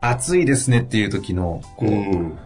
[0.00, 2.38] 暑いですねっていう時の、こう、ん。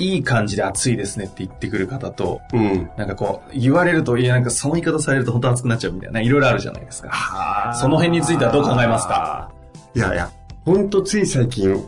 [0.00, 2.88] いい感じで暑いですねって言ってくる方と、うん。
[2.96, 7.74] なんかこう、言われると、いや、なんかその言い方されると本当暑くなっちゃうみたいな、いろいろあるじゃないですか。
[7.80, 9.50] その辺についてはどう考えますか？
[9.94, 10.30] いやいや、
[10.64, 11.84] ほんとつい最近、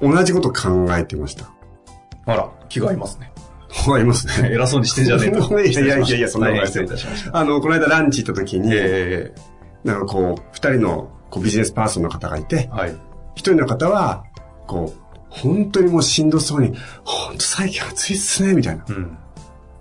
[0.00, 1.50] 同じこと考えてました。
[2.26, 3.30] あら、気が合いますね。
[3.92, 4.48] ありますね。
[4.54, 5.38] 偉そうにしてんじゃねえと。
[5.60, 7.30] いやいやいやいや、そんなことないです。
[7.32, 9.32] あの、この間ランチ行った時に、え
[9.84, 12.94] なんかこう、二人のこうビジネスパーソンの方がいてえ、はい。
[13.40, 14.24] 一人の方は、
[14.66, 18.84] こう、本当にもうしんどそうに、本当最近暑いっすね、みたいな。
[18.86, 19.16] うん。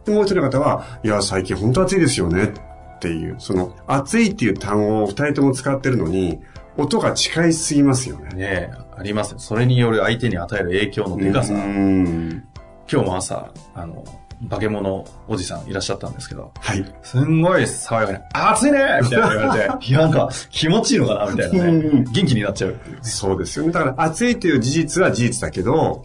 [0.06, 2.54] でもう一人の方は、いや、最近本当暑いですよね
[2.96, 6.40] っていう、その、暑いっていう単語を二人とも使ってるのに、
[6.78, 8.30] 音が近いすぎますよね。
[8.30, 9.40] ねえ、ありますよ。
[9.40, 11.54] それによる相手に与える影響のでかさ。
[11.54, 12.44] うん。
[12.90, 14.06] 今日も朝、あの、
[14.48, 16.86] 化け物おじさんいらっしゃったんですけど、はい。
[17.04, 22.06] すんごい爽やかに、暑いねみたいな言われて、 いや、なんか気持ちいいのかなみたいなうんね。
[22.12, 22.98] 元気になっちゃうっていう。
[23.02, 23.72] そうですよね。
[23.72, 26.04] だから、暑いという事実は事実だけど、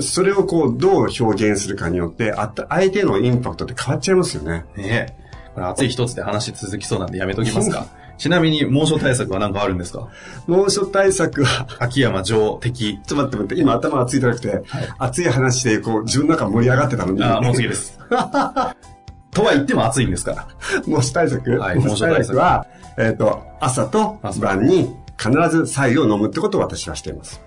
[0.00, 4.64] それをこう、どう表現するかによって、あった相手のインパクトって変わっちゃいますよね。
[4.76, 5.26] ねえ。
[5.54, 7.86] これ暑い一つで話続きそうなんでやめときますか。
[8.18, 10.08] ちなみに猛暑対策は何かあるんですか？
[10.46, 13.00] 猛暑対策は、秋山城的。
[13.06, 14.62] ちょっと待って待って、今頭熱いじゃなくて、
[14.98, 17.22] 熱い話でこう、自分の中盛り上がってたのに。
[17.22, 17.98] あ、もう次です。
[18.08, 20.32] とは言っても暑いんですか？
[20.32, 20.48] ら。
[20.86, 21.50] 猛暑対策？
[21.58, 22.66] はい猛暑対策は、
[22.98, 27.40] えっ、と、朝と朝晩に必ず白湯を飲むってことを私はしています。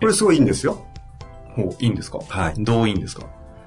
[0.00, 0.84] これすごいいいんですよ。
[1.56, 2.18] ほう、いいんですか？
[2.28, 3.22] はいどういいんですか？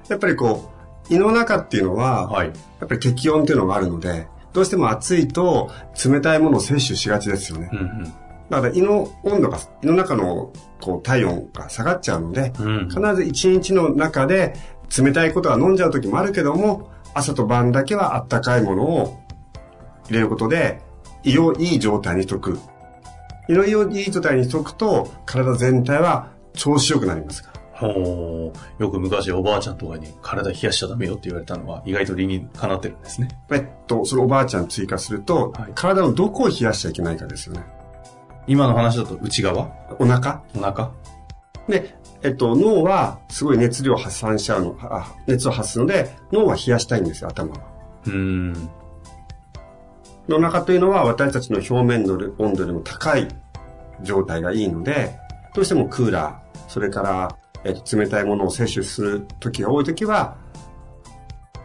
[0.08, 0.70] やっぱりこ
[1.10, 2.46] う、胃の中っていうのは、はい。
[2.48, 2.52] や
[2.84, 5.70] っぱり適温っていうのがあるので、どうしても暑いと
[6.04, 7.70] 冷たいものを摂取しがちですよね。
[7.72, 8.12] うん
[8.50, 12.66] だから胃の温度が、胃の中のこう体温が下がっちゃうので、うん。
[12.66, 12.88] うん。
[12.88, 14.54] 必ず一日の中で
[14.96, 19.20] 冷たいことは飲んじゃう時もあるけども、朝と晩だけはあったかいものを
[20.06, 20.80] 入れることで、
[21.24, 22.58] 胃をいい状態にしとく。
[23.48, 27.47] 胃の胃をいい状態にしとくと、体全体は調子良くなりますから。
[27.78, 28.82] ほう。
[28.82, 33.28] よく昔おばあちゃんとかに体冷やしちゃダメよって言われたのは意外と理にかなってるんですね。
[33.50, 37.64] えっと、それおばあちゃん追加すると、はい体のどこを冷やしちゃいけないかですよね。
[38.46, 39.70] 今の話だと内側？
[39.98, 40.42] お腹？
[40.56, 40.90] お腹？
[41.68, 47.60] で、えっと、脳はすごい熱量を発散しちゃうの、あ熱を発すので、脳は冷やしたいんですよ、頭は。
[48.06, 48.70] うーん。
[50.30, 53.28] お腹というのは私たちの表面の温度よりも高い
[54.02, 55.14] 状態がいいので、
[55.54, 60.36] どうしてもクーラー、それから、えっと、冷たいものを摂取する時が多い時は、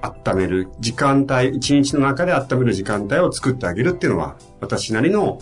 [0.01, 5.39] 温める時間帯、一日の中で温める時間帯を作ってあげるっていうのは、私なりの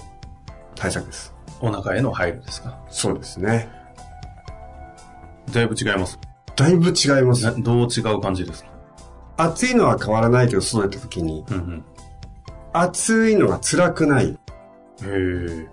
[0.76, 1.34] 対策です。
[1.62, 2.80] お腹への配慮ですか？
[2.90, 3.70] そうですね。
[5.52, 6.20] だいぶ違います？
[6.56, 7.52] だいぶ違いますな。
[7.54, 8.72] どう違う感じですか？
[9.38, 11.84] 暑いのは変わらないけど、そうやった時に、うんうん。
[12.74, 14.28] 暑いのが辛くない。
[14.28, 14.38] へ
[15.04, 15.68] え。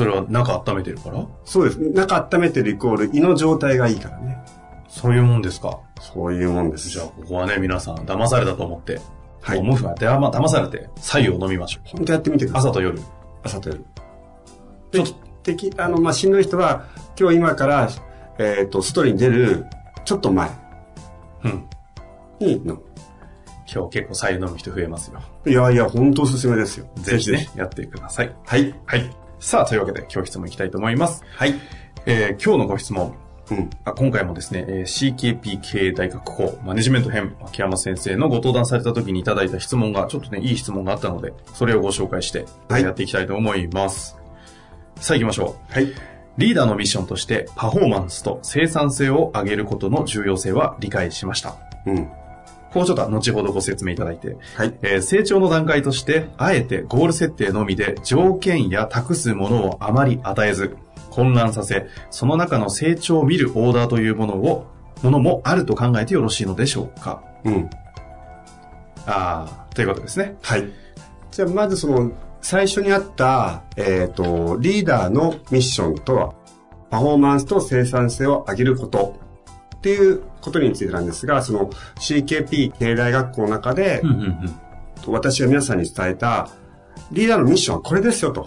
[0.00, 1.26] それは中温めてるから？
[1.44, 1.78] そうです。
[1.78, 4.38] 中温めてるイコール胃の状態がいいからね。
[4.88, 5.78] そういうもんですか？
[6.00, 6.88] そういうもんです。
[6.88, 8.98] じゃあ、ここはね、皆さん、騙されたと思って、
[9.42, 11.88] はい思うが、でま騙されて、左右を飲みましょう。
[11.98, 12.70] 本当やってみてください。
[12.70, 12.98] 朝と夜。
[13.42, 13.84] 朝と夜。
[14.90, 16.86] ちょっとで、きあの、まあ、しんどい人は、
[17.18, 17.90] 今日今から、
[18.38, 19.66] えっ、と、外に出る、
[20.06, 20.48] ちょっと前
[21.44, 21.68] うん。
[22.40, 22.82] に飲む。
[23.70, 25.20] 今日結構左右飲む人増えますよ。
[25.46, 26.90] いやいや、本当おすすめですよ。
[26.96, 28.34] ぜひね、やってください。
[28.46, 28.74] はい。
[28.86, 29.10] はい。
[29.40, 31.24] さあ、というわけで、今日質問いきたいと思います。
[31.34, 31.54] はい。
[32.04, 33.14] えー今日のご質問。
[33.50, 33.70] うん。
[33.86, 44.18] あ今回もですね、えー CKP 経営大学校マネジメント編、秋山先生のご登壇された時にいただいた質問が、ちょっとね、いい質問があったので、それをご紹介して、はいやっていきたいと思います。
[44.96, 45.72] さあ行きましょう。
[45.72, 45.88] はい。
[46.36, 51.56] リーダーのミッションとして、パフォーマンスと生産性を上げることの重要性は理解しました。
[51.86, 52.08] うん。
[52.72, 54.74] こうちょっと後ほどご説明いただいて、はい。
[54.82, 60.76] えー成長の段階として、あえてゴール設定のみで条件や託すものをあまり与えず、
[61.10, 64.66] 混乱させ、その中の成長を見るオーダーというものを
[65.02, 67.70] ものもあると考えてよろしいのでしょうかうん。
[69.06, 70.36] ああ、ということですね。
[70.42, 70.68] はい。
[71.30, 72.12] じゃあ、まずその、
[72.42, 76.34] 最初にあった、えっ、と、リーダーのミッションとは、
[76.90, 79.16] パフォーマンスと生産性を上げること
[79.80, 84.54] っていうことについてなんですが、その CKP 経営大学校の中で、うんうんうん。
[85.06, 86.50] 私が皆さんに伝えた、
[87.10, 88.46] リーダーのミッションはこれですよと。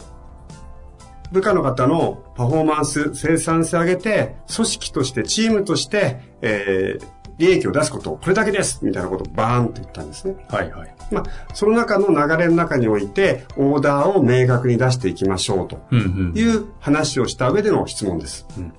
[1.31, 7.05] 部下の方のパフォーマンス、生産性を上げて、組織として、チームとして、えー、
[7.39, 10.35] 利益を出すこと、これだけですみたいなことをバーンと言ったんですね。
[10.49, 10.95] はいはい。
[11.09, 11.23] まあ、
[11.55, 15.81] その中の流れの中において、オーダーを明確に出していきましょうと。
[15.91, 18.45] いう話をした上での質問です。
[18.55, 18.73] うんうん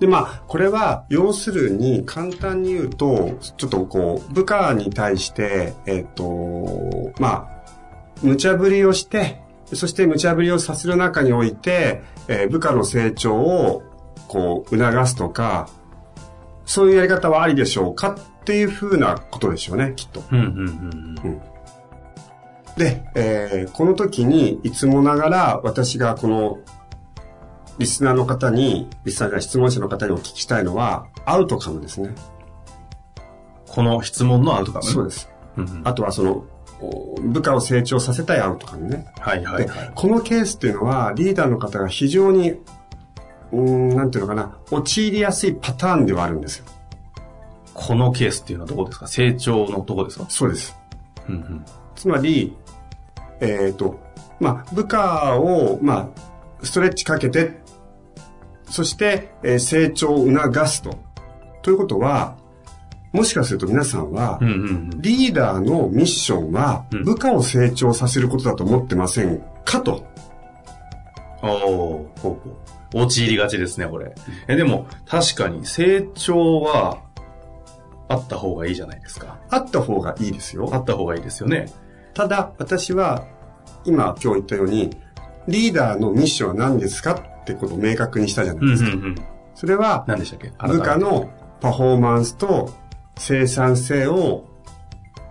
[0.00, 7.48] で、まあ、これは、要するに、簡単に言うと、ちょっとこう、部下に対して、えっ、と、まあ、
[8.22, 9.42] 無茶ぶりをして、
[9.74, 13.82] そして無茶ぶりをさせる中において、えー部下の成長を、
[14.26, 15.68] こう、促すとか、
[16.64, 20.22] そういうやり方はありでしょうかっていうふうなことでしょうね、きっと。
[22.78, 26.58] で、えーこの時に、いつもながら私がこの、
[27.80, 32.14] リスナーの方に、リスナーが質問者の方にお聞きしたいのは、アウトカムですね。
[33.66, 34.84] この質問のアウトカム？
[34.84, 35.30] そうです。
[35.56, 36.44] うんうんあとはその、
[36.82, 39.06] お部下を成長させたいアウトカムね。
[39.18, 39.92] はいはいではい。
[39.94, 46.66] このケースっていうのは、リーダーの方が非常に、うーん、なんていうのかな、陥りやすいパターンではあるんですよ。
[47.72, 49.06] このケースっていうのはどこですか？
[49.06, 50.26] 成長のとこですか？
[50.28, 50.76] そうです。
[51.30, 51.64] うんうん。
[51.96, 52.54] つまり、
[53.40, 53.98] えっ、と、
[54.38, 56.30] まあ、部下を、まあ、
[56.62, 57.59] ストレッチかけて、
[58.70, 60.98] そして、えー成長を促すと。
[61.62, 62.36] ということは、
[63.12, 64.38] もしかすると皆さんは。
[64.40, 70.06] リーダーのミッションはうん、部下を成長させることだと思ってませんかと。
[71.42, 72.40] おーほ
[72.94, 72.98] う。
[73.02, 74.14] 陥りがちですね、これ。
[74.48, 76.98] え、でも、確かに成長は、
[78.08, 79.38] あった方がいいじゃないですか。
[79.50, 80.70] あった方がいいですあよ。
[80.74, 81.66] った方がいいですよね。
[82.14, 83.24] ただ、私は、
[83.84, 84.90] 今今日言ったように、
[85.46, 88.90] リーダーのミッションは何ですかってことを明確にしたじゃないですか。
[88.90, 89.14] ん。
[89.54, 90.52] それは、何でしたっけ？
[90.66, 90.96] 部下。
[90.96, 92.72] のパフォーマンスと
[93.18, 94.46] 生産性を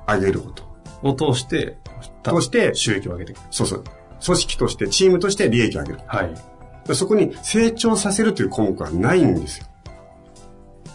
[0.08, 0.64] 上げること。
[1.02, 1.78] を通して、
[2.24, 3.40] として収益を上げていく。
[3.52, 3.84] そうそう。
[4.24, 6.00] 組織として、チームとして利益を上げる。
[6.06, 6.96] はい。
[6.96, 9.66] そこに成長させるという項目はないんですよ。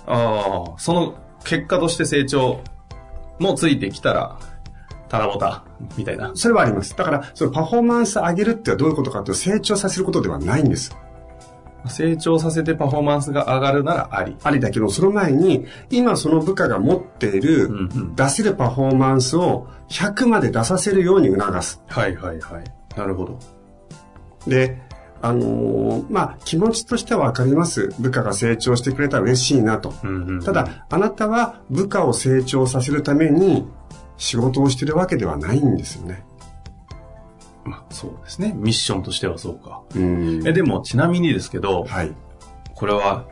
[0.06, 1.14] ああ、その
[1.44, 2.60] 結果として成長
[3.38, 4.38] もついてきたら、
[5.08, 5.64] たらぼた、
[5.96, 6.32] みたいな。
[6.34, 6.96] それはあります。
[6.96, 10.96] だから、そのパフォーマンス上げるってどういうことかというと、成長させることではないんです。
[11.86, 14.36] 成長させてパフォーマンスが上がるならあり。
[14.42, 21.82] ありだけど、その前に、今その部下が持っている、うんうん出せるパフォーマンスを100まで出させるように促す。
[21.88, 22.64] はいはいはい。
[22.96, 23.38] なるほど。
[24.46, 24.80] で、
[25.20, 27.94] あのーまあ、気持ちとしてはわかります。
[27.98, 29.94] 部下が成長してくれたら嬉しいなと。
[30.02, 33.66] うんうんうんただ、あなたは部下を成長させるために
[34.16, 36.24] 仕事をしてるわけではないんですよね。
[37.64, 38.52] まあ、そうですね。
[38.56, 39.80] ミッションとしてはそうか。
[39.94, 42.12] うんえ、でも、ちなみにですけど、はい。
[42.74, 43.24] これは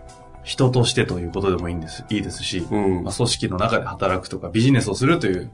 [0.43, 5.51] 人としてということでもいいんです、いいですし、うんまあ、組織の中で働くとかビジネスをするという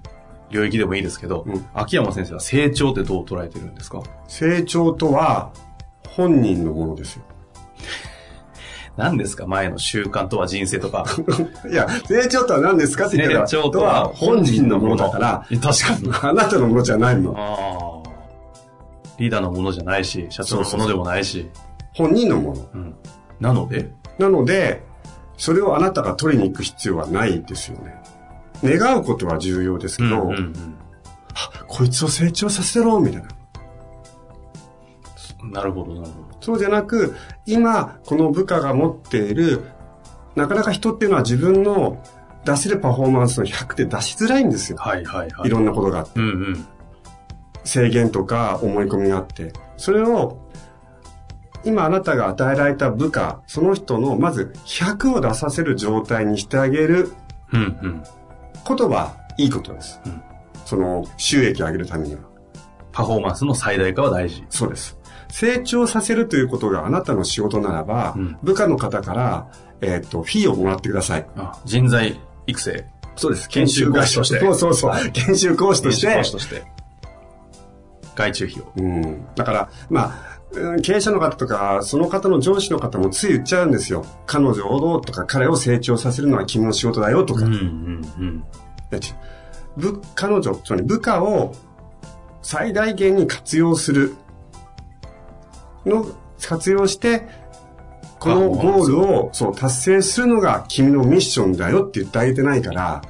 [0.51, 4.03] 領域でもいいですけど、うん秋山先生は成長ってどう捉えてるんですか？
[4.29, 5.51] 成長とは
[6.07, 7.23] 本人のものですよ。
[8.97, 9.47] 何ですか？
[9.47, 11.05] 前の習慣とは人生とか。
[11.71, 16.11] いや、成長とは何ですかって言ったら、成長とは本人のものだから、 確かに。
[16.23, 17.33] あなたのものじゃないの。
[19.19, 21.51] リーダーのものじゃないし、社長のものでもないし。
[21.95, 22.69] 本人のもの。
[22.75, 22.95] うん。
[23.41, 24.83] なので、なので、
[25.37, 27.95] それをあなたが取りに行く必要はないですよね。
[28.63, 30.79] 願うことは重要ですけど、うんうんうん
[31.69, 33.29] こいつを成長させろみたいな。
[35.53, 36.37] なるほど、なるほど。
[36.41, 37.15] そうじゃなく、
[37.47, 39.63] 今、この部下が持っている、
[40.35, 42.03] なかなか人っていうのは自分の
[42.45, 44.79] 出せるパフォーマンスの100で出しづらいんですよ。
[44.79, 45.49] はいはいはい。
[45.49, 46.19] いろんなことがあって。
[46.19, 46.67] うんうん。
[47.69, 49.53] 制限とか思い込みがあって。
[49.77, 50.39] それを、
[51.65, 57.13] 今あなたが与えられた部下、その人のまず100を出させる状態にしてあげる
[57.53, 58.05] うんうん。
[58.65, 60.01] ことはいいことです。
[60.07, 60.23] うん
[60.65, 62.21] その収益を上げるためには。
[62.93, 64.45] パフォーマンスの最大化は大事。
[64.51, 64.99] そうです。
[65.31, 69.49] 成長させるということがあなたの仕事ならば、うん部下の方から、
[69.81, 71.27] えっ、と、フィーをもらってください。
[71.37, 72.85] あ人材育成。
[73.17, 73.49] そうです。
[73.49, 75.11] 研修講師としてそうそうそう。
[75.11, 76.07] 研修講師として。
[76.07, 76.77] 研修講師として。
[78.19, 78.73] 外注費を。
[78.77, 79.27] うん。
[79.37, 84.05] だから、まあ、うん経営者の方とか、その方の上司の方もつい言っちゃうんですよ。
[84.27, 87.45] 彼女をとか、彼を成長させるのは君の仕事だよとか。
[87.45, 88.45] うんうんうん。
[90.15, 91.55] 彼女、つまり部下を
[92.43, 94.15] 最大限に活用する
[95.85, 96.07] の、
[96.41, 97.29] 活用して、
[98.19, 103.03] このゴールを、そう、達成するのが君のミッションだよって言ってあげてないから、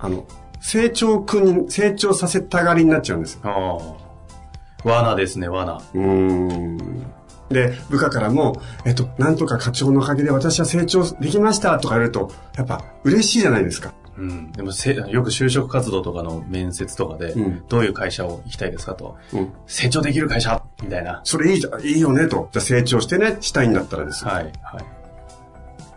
[0.00, 0.26] あの、
[0.64, 3.40] 成長くんに、成長させたがりになっちゃうんですよ。
[3.44, 4.88] ああ。
[4.88, 5.82] 罠ですね、罠。
[5.92, 7.04] うーん。
[7.50, 13.92] で、部下からも、えっと、なんとか課長のおかげで私は成長できましたとか言われると、やっぱ嬉しいじゃないですか。
[14.16, 14.52] うん。
[14.52, 19.18] でもせ、よく就職活動とかの面接とかで、うんどういう会社を行きたいですかと。
[19.34, 19.52] うん。
[19.66, 21.20] 成長できる会社みたいな。
[21.24, 22.48] それいいじゃん、いいよねと。
[22.52, 24.30] じゃあ成長してね、したいんだったらですよ。
[24.30, 24.84] はい、はい。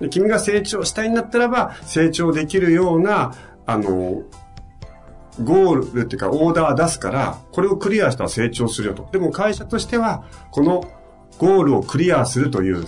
[0.02, 3.34] で君が成長したいんだったらば、成長できるような、
[3.66, 4.24] あの、
[5.44, 9.08] ゴールっていうかオーダー出すから、これをクリアしたら成長するよと。
[9.12, 10.84] でも会社としては、この
[11.38, 12.86] ゴールをクリアするという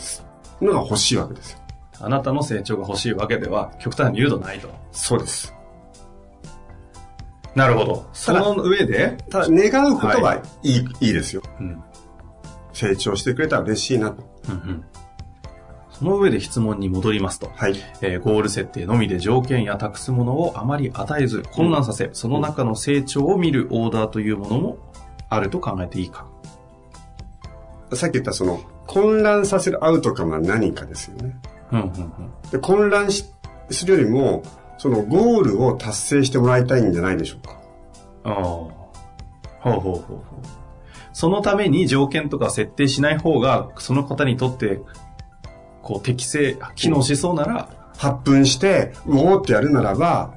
[0.62, 1.60] のが欲しいわけですよ。
[2.02, 4.70] あなたの成長が欲しいわけでは、極端に言うとないと。
[4.92, 5.54] そうです。
[7.56, 8.10] なるほど。
[8.14, 11.42] その上で、ただ、願うことはいい、い、いですよ。
[11.60, 11.84] うん。
[12.74, 14.24] 成長してくれたら嬉しいなと。
[14.48, 14.86] うんうん。
[16.00, 17.52] その上で質問に戻りますと。
[17.54, 17.76] はい。
[18.02, 24.78] えーゴール設定のみで条件や託すものをあまり与えず混乱させ、その中の成長を見るオーダーというものも
[25.28, 26.26] あると考えていいか。
[27.94, 31.38] さっき言ったその、混乱させるアウトカムは何かですよね。
[31.74, 32.50] うんうんうん。
[32.50, 33.26] で、混乱し
[33.70, 34.44] するよりも、
[34.78, 37.60] そのゴールを達成してもらいたいんじゃないでしょうか。
[38.24, 38.36] ああ。
[38.36, 38.70] ほ
[39.66, 40.20] うほうほうほう。
[41.12, 44.80] そのために条件とか設定しない方が、その方にとって、
[45.90, 47.68] こう適正、機能しそうなら、
[47.98, 50.36] 発奮して、うおーってやるならば、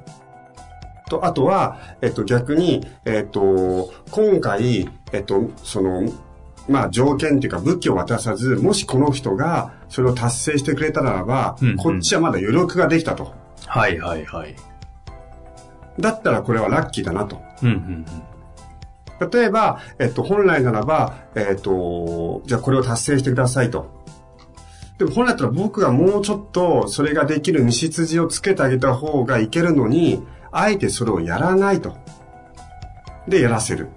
[1.11, 6.11] と、あとは、えっと、逆に、えっと、今回、えっと、その、
[6.71, 13.35] まあ、条件っていうか武器を渡さず、もしこの人がそれを達成してくれたならば、うんうんこっちはまだ余力ができたと。
[13.66, 14.56] はいはいはい。
[16.00, 17.42] だったらこれはラッキーだなと。
[17.62, 18.06] うんうん
[19.30, 24.01] 例えば、えっと、本来ならば、えっと、じゃあこれを達成してくださいと。
[25.02, 31.97] でも本来だったら僕がもうちょっとそれができる道筋をつけてあげた方がいけるのに、あえてそれをやらないと。
[33.26, 33.88] で、やらせる。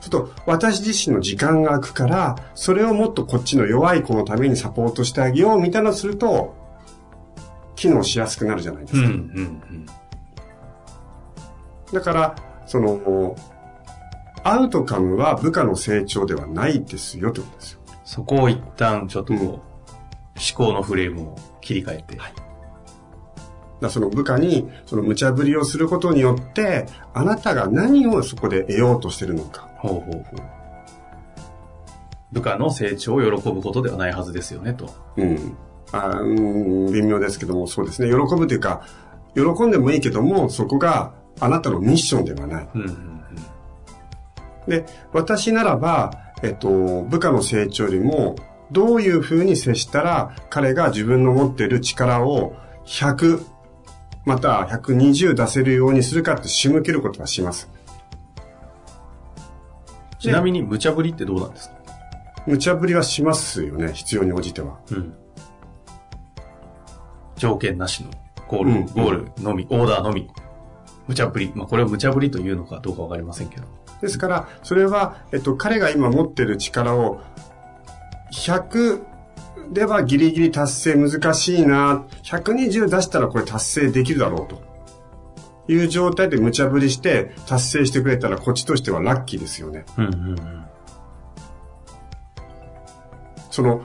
[0.00, 6.54] ちょっと私自身の時間が空くから、それをもっとこっちの弱い子のためにサポートしてあげようみたいなのをすると、
[7.76, 9.04] 機能しやすくなるじゃないですうん。
[9.04, 9.10] うか。
[9.10, 9.86] んうんうん。
[11.92, 13.36] だから、その、
[14.44, 17.80] アウトカムは部下の成長ではないですよってことですよ。
[18.04, 19.71] そこを一旦ちょっとこう、
[20.42, 22.16] 思考のフレームを切り替えて。
[22.16, 22.30] だか
[23.80, 29.68] らその部下に、その無茶ぶりをすることによって、あなたが何をそこで得ようとしてるのか。
[29.78, 30.24] ほうほうほう。
[32.32, 34.90] 部下の成長を喜ぶことではないはずですよね、と。
[35.16, 35.56] うん。
[35.92, 38.08] あーうん、微妙ですけども、そうですね。
[38.08, 38.82] 喜ぶというか、
[39.34, 42.68] 喜んでもいいけども、そこがあなたのミッションではない。
[42.74, 43.22] うんうんうん。
[44.68, 48.36] で、私ならば、えっと、部下の成長よりも、
[48.72, 53.44] どういうふうに接したら、彼が自分の持っている力を100、
[54.24, 57.68] または120出せるようにするかって仕向けることはします。
[60.18, 61.76] ちなみに無茶ぶりってどうなんですか？
[62.46, 64.78] 無茶ぶりはしますよね、必要に応じては。
[64.90, 65.14] うん。
[67.36, 68.10] 条件なしの
[68.46, 70.30] ゴール、うんゴールのみ、オーダーのみ。
[71.08, 71.52] 無茶ぶり。
[71.56, 73.66] まあ、これを無茶ぶりというのかどうかわかりませんけど。
[74.00, 77.20] ですから、それは、えっと、彼が今持っている力を、
[78.32, 79.04] 100
[79.72, 84.72] ではギリギリ達成難しいな、120出したらこれ達成できるだろうと。
[85.68, 89.84] いう状態で無茶ぶりして達成してくれたらこっちとしてはラッキーですよね。
[89.96, 90.64] うんうんうん。
[93.50, 93.82] その、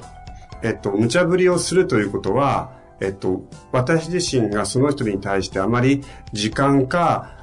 [0.64, 7.38] えっと、無茶ぶりをするということは、えっと、私自身がその人に対してあまり時間か、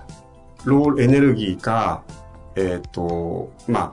[0.64, 2.02] ローエネルギーか、
[2.56, 3.92] えっと、まあ、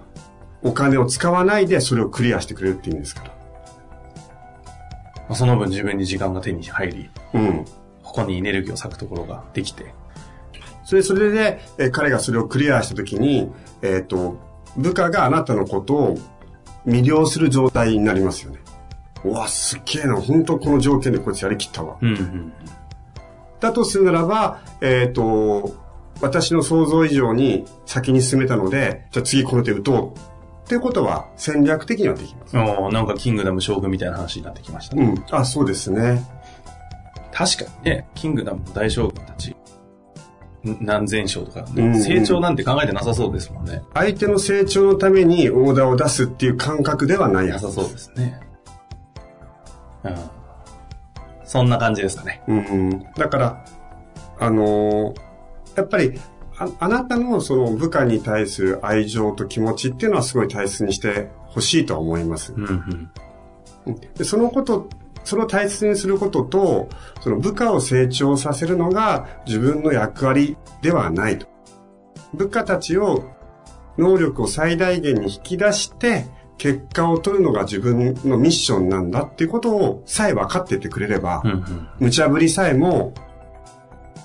[0.63, 3.29] お金を使わないでそれをクリアしてくれるっていうんですから。
[5.15, 7.65] まあその分自分に時間が手に入り、うん。
[8.03, 9.93] ここにエネルギーを割くところができて。
[10.83, 13.49] それ、それで、えー彼がそれをクリアしたときに、
[13.81, 14.37] えっと、
[14.75, 16.17] 部下があなたのことを
[16.85, 18.59] 魅了する状態になりますよね。
[19.23, 20.15] うわ、すっげえな。
[20.15, 21.97] 本当この条件でこいつやりきったわ。
[22.01, 22.53] うんうん
[23.61, 25.75] だとするならば、えっ、と、
[26.19, 30.19] 私の想像以上に先に進めたので、じゃあ次この手打とう。
[30.63, 32.55] っていうことは戦略的にはできます。
[32.55, 32.63] うん。
[32.63, 35.03] おーなんかキングダム将軍みたいな話になってきましたね。
[35.03, 35.35] うん。
[35.35, 36.23] あ、そうですね。
[37.33, 39.55] 確かにね、キングダムの大将軍たち、ん
[40.81, 43.81] 何千将とか、うんうん成長なんて考えてなさそうですもんね。
[43.93, 48.39] 相手の成長のためにオーダーを出すっていう感覚ではないはずなさそうですね。
[50.03, 50.15] うん。
[51.43, 52.43] そんな感じですかね。
[52.47, 52.99] うん。
[53.17, 53.65] だから、
[54.39, 55.31] あのー
[55.75, 56.19] やっぱり、
[56.61, 62.53] ああなたのその部下に対する愛情と気持ちっていうのはすごい大切にしてほしいとは思います。
[62.53, 63.11] うん
[63.87, 63.95] うん。
[64.15, 64.87] でそのこと、
[65.23, 66.87] それを大切にすることと、
[67.21, 71.47] その部下を成長させるのが自分の役割ではないと。
[72.33, 73.23] 部下たちを、
[73.97, 76.27] 能力を最大限に引き出して、
[76.57, 81.87] 結果を取るのが自分のミッションなんだっていうことをさえ分かっててくれれば、うんうん。
[81.99, 83.13] 無茶ぶりさえも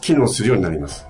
[0.03, 1.07] 機能するようになります。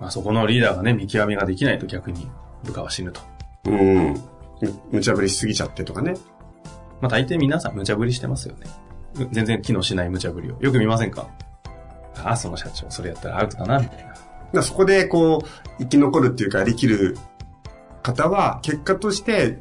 [0.00, 2.28] まあそこのリーダーがね、見極めができないと逆に
[2.64, 3.20] 部下は死ぬと。
[3.66, 4.14] うん。
[4.60, 6.14] む無茶ぶりしすぎちゃってとかね。
[7.00, 8.66] まあ大抵皆さん無茶ぶりしてますよね。
[9.16, 10.56] う全然機能しない無茶ぶりを。
[10.60, 11.28] よく見ませんか？
[12.16, 14.06] ああ、その社長、それやったらアウトだな、みたい
[14.52, 14.62] な。
[14.62, 15.46] そこでこう、
[15.78, 17.16] 生き残るっていうか、生きる
[18.02, 19.58] 方は、結果として、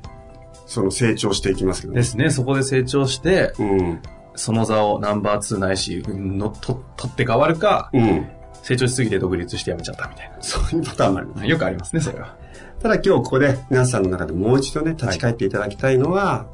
[0.65, 2.00] その成長していきますけどね。
[2.00, 2.29] ですね。
[2.31, 4.01] そこで成長して、うん。
[4.36, 8.27] その座をナンバー2ないし、のと取って変わるか、うん。
[8.63, 11.39] 成長しすぎて独立して辞めちゃったみたいそういうパターンもあります。
[11.42, 11.46] な。
[11.48, 12.36] よくありますね、それは。
[12.82, 16.48] ただ今日ここで皆さんの中でもう一度ね、立ち返っていただきたいのは、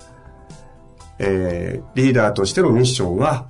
[1.19, 3.47] えー、リーダーとしてのミッションは、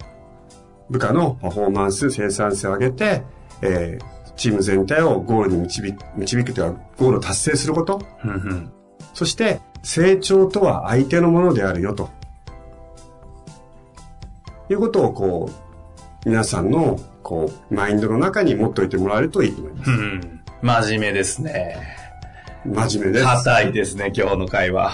[0.90, 3.24] 部下のパフォーマンス、生産性を上げて、
[3.62, 8.02] えー、チーム全体をゴールに導く、導くというか、ゴールを達成すること。
[8.24, 8.72] うんうん。
[9.14, 12.10] そして、成長とは相手のものであるよと。
[14.70, 15.50] いうことを、こ
[16.26, 19.90] う、皆さんの、こう、マインドの中に持っておいてもらえるといいと思います。
[19.90, 20.42] うん。
[20.62, 21.76] 真面目ですね。
[22.64, 23.26] 真面目です。
[23.26, 24.94] 硬いですね、今日の会話。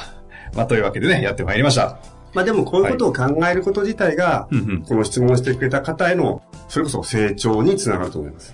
[0.55, 1.99] まあ、というわけでね、やってまいりました。
[2.33, 4.81] まあでも、こういうことを考えること自体が、うんうん。
[4.83, 8.53] この質問してくれた方への、それこそ成長につながると思います。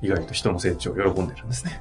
[0.00, 1.80] 意外と人の成長を喜んでるんですね。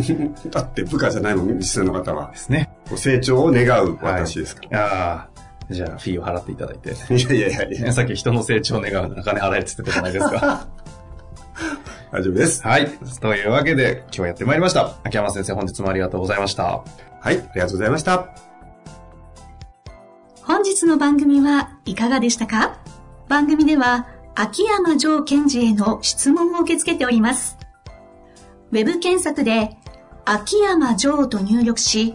[0.50, 2.38] だって部下じゃないもん、リスナーの方はで。
[2.38, 2.70] すね。
[2.96, 4.86] 成長を願う私ですから。
[4.86, 5.33] ああ。
[5.70, 6.90] じゃあ、フィーを払っていただいて。
[6.90, 10.66] い、やいやいやいや、さっき人の成長を願うなら金払えって言ってたじゃないですか。
[12.12, 12.62] 大丈夫です。
[12.62, 12.88] はい。
[13.20, 14.94] というわけで、今日はやってまいりました。
[15.02, 16.64] 秋山先生、本日もありがとうございました。
[16.64, 16.82] は
[17.32, 18.28] い、ありがとうございました。
[20.42, 22.78] 本日の番組はいかがでしたか？
[23.28, 27.56] 番組では秋山城賢治への質問を受け付けております。
[28.70, 29.78] ウェブ検索で
[30.26, 32.14] 秋山城と入力し、